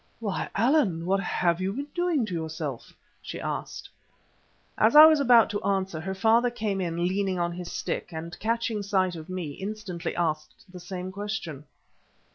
"Why, 0.19 0.49
Allan! 0.55 1.05
what 1.05 1.19
have 1.19 1.61
you 1.61 1.73
been 1.73 1.85
doing 1.93 2.25
to 2.25 2.33
yourself?" 2.33 2.91
she 3.21 3.39
asked. 3.39 3.87
As 4.75 4.95
I 4.95 5.05
was 5.05 5.19
about 5.19 5.51
to 5.51 5.61
answer, 5.63 5.99
her 5.99 6.15
father 6.15 6.49
came 6.49 6.81
in 6.81 7.07
leaning 7.07 7.37
on 7.37 7.51
his 7.51 7.71
stick, 7.71 8.11
and, 8.11 8.35
catching 8.39 8.81
sight 8.81 9.15
of 9.15 9.29
me, 9.29 9.51
instantly 9.51 10.15
asked 10.15 10.65
the 10.67 10.79
same 10.79 11.11
question. 11.11 11.65